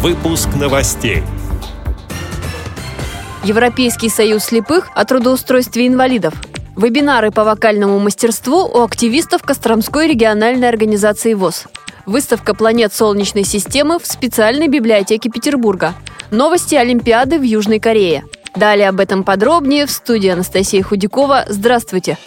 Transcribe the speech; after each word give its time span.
Выпуск 0.00 0.50
новостей. 0.54 1.24
Европейский 3.42 4.08
союз 4.08 4.44
слепых 4.44 4.90
о 4.94 5.04
трудоустройстве 5.04 5.88
инвалидов. 5.88 6.34
Вебинары 6.76 7.32
по 7.32 7.42
вокальному 7.42 7.98
мастерству 7.98 8.58
у 8.58 8.84
активистов 8.84 9.42
Костромской 9.42 10.06
региональной 10.06 10.68
организации 10.68 11.34
ВОЗ. 11.34 11.66
Выставка 12.06 12.54
планет 12.54 12.94
Солнечной 12.94 13.42
системы 13.42 13.98
в 13.98 14.06
специальной 14.06 14.68
библиотеке 14.68 15.30
Петербурга. 15.30 15.94
Новости 16.30 16.76
Олимпиады 16.76 17.40
в 17.40 17.42
Южной 17.42 17.80
Корее. 17.80 18.22
Далее 18.54 18.90
об 18.90 19.00
этом 19.00 19.24
подробнее 19.24 19.86
в 19.86 19.90
студии 19.90 20.28
Анастасия 20.28 20.84
Худякова. 20.84 21.46
Здравствуйте! 21.48 22.18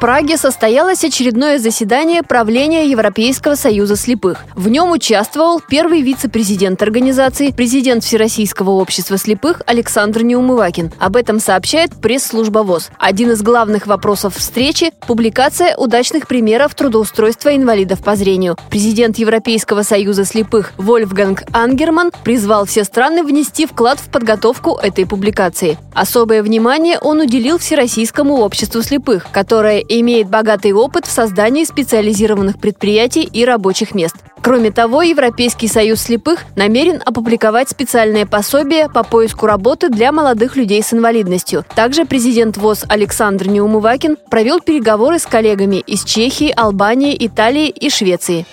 Праге 0.00 0.38
состоялось 0.38 1.04
очередное 1.04 1.58
заседание 1.58 2.22
правления 2.22 2.88
Европейского 2.88 3.54
союза 3.54 3.96
слепых. 3.96 4.46
В 4.54 4.70
нем 4.70 4.92
участвовал 4.92 5.60
первый 5.60 6.00
вице-президент 6.00 6.80
организации, 6.80 7.50
президент 7.50 8.02
Всероссийского 8.02 8.70
общества 8.70 9.18
слепых 9.18 9.60
Александр 9.66 10.22
Неумывакин. 10.22 10.90
Об 10.98 11.16
этом 11.16 11.38
сообщает 11.38 11.90
пресс-служба 12.00 12.60
ВОЗ. 12.60 12.88
Один 12.98 13.32
из 13.32 13.42
главных 13.42 13.86
вопросов 13.86 14.36
встречи– 14.36 14.90
публикация 15.06 15.76
удачных 15.76 16.26
примеров 16.26 16.74
трудоустройства 16.74 17.54
инвалидов 17.54 18.02
по 18.02 18.16
зрению. 18.16 18.56
Президент 18.70 19.18
Европейского 19.18 19.82
союза 19.82 20.24
слепых 20.24 20.72
Вольфганг 20.78 21.42
Ангерман 21.52 22.10
призвал 22.24 22.64
все 22.64 22.84
страны 22.84 23.22
внести 23.22 23.66
вклад 23.66 24.00
в 24.00 24.08
подготовку 24.08 24.78
этой 24.78 25.04
публикации. 25.04 25.76
Особое 25.92 26.42
внимание 26.42 26.98
он 26.98 27.20
уделил 27.20 27.58
Всероссийскому 27.58 28.36
обществу 28.36 28.80
слепых, 28.80 29.26
которое 29.30 29.84
имеет 29.98 30.28
богатый 30.28 30.72
опыт 30.72 31.06
в 31.06 31.10
создании 31.10 31.64
специализированных 31.64 32.60
предприятий 32.60 33.22
и 33.22 33.44
рабочих 33.44 33.94
мест. 33.94 34.14
Кроме 34.42 34.70
того, 34.70 35.02
Европейский 35.02 35.68
союз 35.68 36.00
слепых 36.00 36.44
намерен 36.56 37.02
опубликовать 37.04 37.68
специальное 37.68 38.24
пособие 38.24 38.88
по 38.88 39.02
поиску 39.02 39.46
работы 39.46 39.88
для 39.88 40.12
молодых 40.12 40.56
людей 40.56 40.82
с 40.82 40.94
инвалидностью. 40.94 41.64
Также 41.74 42.04
президент 42.04 42.56
ВОЗ 42.56 42.84
Александр 42.88 43.48
Неумывакин 43.48 44.16
провел 44.30 44.60
переговоры 44.60 45.18
с 45.18 45.26
коллегами 45.26 45.76
из 45.76 46.04
Чехии, 46.04 46.52
Албании, 46.56 47.16
Италии 47.18 47.68
и 47.68 47.90
Швеции. 47.90 48.46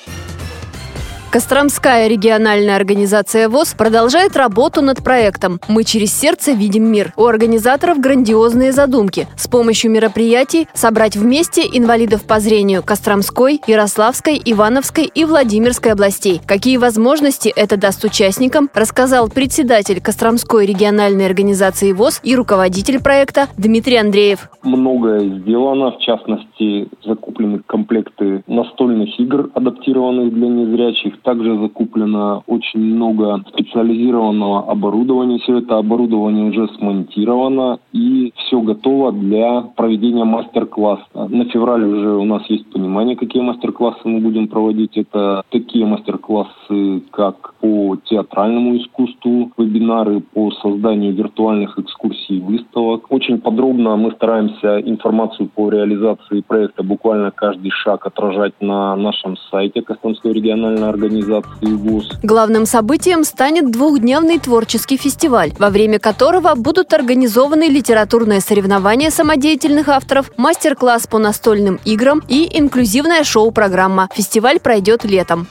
Костромская 1.37 2.07
региональная 2.07 2.75
организация 2.77 3.47
ВОЗ 3.47 3.75
продолжает 3.75 4.35
работу 4.35 4.81
над 4.81 5.03
проектом 5.03 5.59
«Мы 5.67 5.83
через 5.83 6.11
сердце 6.11 6.53
видим 6.53 6.91
мир». 6.91 7.13
У 7.15 7.27
организаторов 7.27 7.99
грандиозные 7.99 8.71
задумки. 8.71 9.27
С 9.37 9.47
помощью 9.47 9.91
мероприятий 9.91 10.67
собрать 10.73 11.15
вместе 11.15 11.61
инвалидов 11.61 12.25
по 12.25 12.39
зрению 12.39 12.81
Костромской, 12.81 13.61
Ярославской, 13.67 14.41
Ивановской 14.43 15.05
и 15.05 15.25
Владимирской 15.25 15.91
областей. 15.91 16.41
Какие 16.47 16.77
возможности 16.77 17.53
это 17.55 17.77
даст 17.77 18.03
участникам, 18.03 18.71
рассказал 18.73 19.29
председатель 19.29 20.01
Костромской 20.01 20.65
региональной 20.65 21.27
организации 21.27 21.91
ВОЗ 21.91 22.19
и 22.23 22.35
руководитель 22.35 22.99
проекта 22.99 23.45
Дмитрий 23.57 23.97
Андреев. 23.97 24.49
Многое 24.63 25.19
сделано, 25.19 25.91
в 25.91 25.99
частности, 25.99 26.89
закуплены 27.05 27.61
комплекты 27.67 28.41
настольных 28.47 29.19
игр, 29.19 29.51
адаптированных 29.53 30.33
для 30.33 30.47
незрячих, 30.47 31.13
также 31.27 31.59
закуплено 31.59 32.41
очень 32.47 32.79
много 32.79 33.43
специализированного 33.49 34.71
оборудования. 34.71 35.39
Все 35.39 35.57
это 35.57 35.77
оборудование 35.77 36.49
уже 36.51 36.69
смонтировано 36.77 37.79
и 37.91 38.31
все 38.47 38.61
готово 38.61 39.11
для 39.11 39.61
проведения 39.75 40.23
мастер-класса. 40.23 41.03
На 41.13 41.45
февраль 41.45 41.83
уже 41.83 42.09
у 42.15 42.25
нас 42.25 42.43
есть 42.49 42.65
понимание, 42.71 43.15
какие 43.15 43.41
мастер-классы 43.41 43.99
мы 44.05 44.19
будем 44.19 44.47
проводить. 44.47 44.97
Это 44.97 45.43
такие 45.51 45.85
мастер-классы, 45.85 47.01
как 47.11 47.53
по 47.59 47.97
театральному 48.05 48.77
искусству, 48.77 49.51
вебинары 49.57 50.21
по 50.21 50.51
созданию 50.61 51.13
виртуальных 51.13 51.77
экскурсий, 51.77 52.39
выставок. 52.39 53.05
Очень 53.09 53.39
подробно 53.39 53.95
мы 53.97 54.11
стараемся 54.11 54.79
информацию 54.79 55.49
по 55.53 55.69
реализации 55.69 56.41
проекта 56.41 56.83
буквально 56.83 57.31
каждый 57.31 57.71
шаг 57.71 58.05
отражать 58.05 58.53
на 58.61 58.95
нашем 58.95 59.35
сайте 59.51 59.81
Костромской 59.81 60.33
региональной 60.33 60.87
организации 60.87 61.73
ВУЗ. 61.73 62.19
Главным 62.23 62.65
событием 62.65 63.23
станет 63.23 63.71
двухдневный 63.71 64.39
творческий 64.39 64.97
фестиваль, 64.97 65.51
во 65.59 65.69
время 65.69 65.99
которого 65.99 66.53
будут 66.55 66.93
организованы 66.93 67.67
литературные 67.67 68.36
соревнования 68.39 69.09
самодеятельных 69.09 69.89
авторов, 69.89 70.31
мастер-класс 70.37 71.07
по 71.07 71.17
настольным 71.17 71.79
играм 71.85 72.23
и 72.27 72.49
инклюзивная 72.57 73.23
шоу-программа. 73.23 74.09
Фестиваль 74.13 74.59
пройдет 74.59 75.03
летом. 75.03 75.47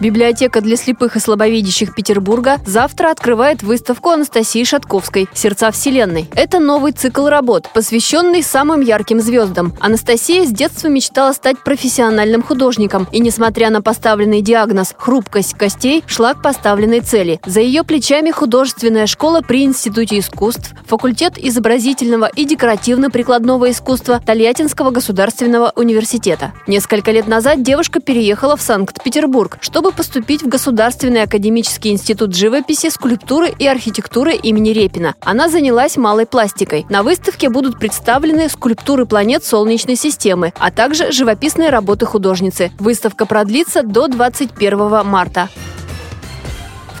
Библиотека 0.00 0.60
для 0.60 0.76
слепых 0.76 1.16
и 1.16 1.20
слабовидящих 1.20 1.94
Петербурга 1.94 2.58
завтра 2.66 3.10
открывает 3.10 3.62
выставку 3.62 4.10
Анастасии 4.10 4.64
Шатковской 4.64 5.28
«Сердца 5.32 5.70
Вселенной». 5.70 6.28
Это 6.34 6.58
новый 6.58 6.92
цикл 6.92 7.28
работ, 7.28 7.70
посвященный 7.72 8.42
самым 8.42 8.80
ярким 8.80 9.20
звездам. 9.20 9.72
Анастасия 9.80 10.44
с 10.44 10.50
детства 10.50 10.88
мечтала 10.88 11.32
стать 11.32 11.62
профессиональным 11.62 12.42
художником 12.42 13.06
и, 13.12 13.20
несмотря 13.20 13.70
на 13.70 13.82
поставленный 13.82 14.42
диагноз 14.42 14.94
«хрупкость 14.98 15.54
костей», 15.54 16.02
шла 16.06 16.34
к 16.34 16.42
поставленной 16.42 17.00
цели. 17.00 17.40
За 17.46 17.60
ее 17.60 17.84
плечами 17.84 18.30
художественная 18.30 19.06
школа 19.06 19.42
при 19.42 19.64
Институте 19.64 20.18
искусств, 20.18 20.72
факультет 20.86 21.38
изобразительного 21.38 22.30
и 22.34 22.44
декоративно-прикладного 22.44 23.70
искусства 23.70 24.20
Тольяттинского 24.24 24.90
государственного 24.90 25.72
университета. 25.76 26.52
Несколько 26.66 27.12
лет 27.12 27.28
назад 27.28 27.62
девушка 27.62 28.00
переехала 28.00 28.56
в 28.56 28.62
Санкт-Петербург, 28.62 29.58
чтобы 29.84 29.96
поступить 29.96 30.42
в 30.42 30.48
Государственный 30.48 31.24
академический 31.24 31.90
институт 31.90 32.34
живописи, 32.34 32.88
скульптуры 32.88 33.52
и 33.58 33.66
архитектуры 33.66 34.34
имени 34.34 34.70
Репина. 34.70 35.14
Она 35.20 35.50
занялась 35.50 35.98
малой 35.98 36.24
пластикой. 36.24 36.86
На 36.88 37.02
выставке 37.02 37.50
будут 37.50 37.78
представлены 37.78 38.48
скульптуры 38.48 39.04
планет 39.04 39.44
Солнечной 39.44 39.96
системы, 39.96 40.54
а 40.58 40.70
также 40.70 41.12
живописные 41.12 41.68
работы 41.68 42.06
художницы. 42.06 42.72
Выставка 42.78 43.26
продлится 43.26 43.82
до 43.82 44.08
21 44.08 45.04
марта 45.04 45.50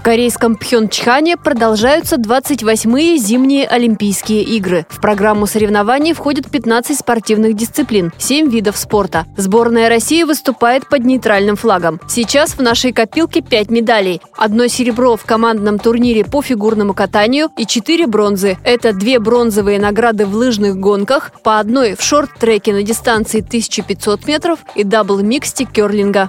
корейском 0.04 0.56
Пхенчхане 0.56 1.38
продолжаются 1.38 2.16
28-е 2.16 3.16
зимние 3.16 3.66
Олимпийские 3.66 4.42
игры. 4.42 4.84
В 4.90 5.00
программу 5.00 5.46
соревнований 5.46 6.12
входят 6.12 6.50
15 6.50 6.98
спортивных 6.98 7.56
дисциплин, 7.56 8.12
7 8.18 8.50
видов 8.50 8.76
спорта. 8.76 9.24
Сборная 9.38 9.88
России 9.88 10.22
выступает 10.22 10.90
под 10.90 11.06
нейтральным 11.06 11.56
флагом. 11.56 12.00
Сейчас 12.06 12.50
в 12.50 12.60
нашей 12.60 12.92
копилке 12.92 13.40
5 13.40 13.70
медалей. 13.70 14.20
Одно 14.36 14.66
серебро 14.66 15.16
в 15.16 15.24
командном 15.24 15.78
турнире 15.78 16.26
по 16.26 16.42
фигурному 16.42 16.92
катанию 16.92 17.48
и 17.56 17.64
4 17.64 18.06
бронзы. 18.06 18.58
Это 18.62 18.92
две 18.92 19.18
бронзовые 19.18 19.80
награды 19.80 20.26
в 20.26 20.34
лыжных 20.34 20.76
гонках, 20.76 21.32
по 21.42 21.58
одной 21.58 21.96
в 21.96 22.02
шорт-треке 22.02 22.74
на 22.74 22.82
дистанции 22.82 23.40
1500 23.40 24.26
метров 24.26 24.58
и 24.74 24.84
дабл-миксте 24.84 25.64
керлинга. 25.64 26.28